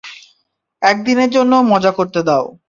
একদিনের 0.81 1.29
জন্য 1.29 1.53
মজা 1.71 1.91
করতে 1.91 2.19
দাও। 2.23 2.45